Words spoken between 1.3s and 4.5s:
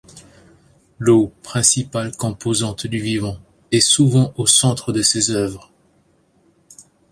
principale composante du vivant, est souvent au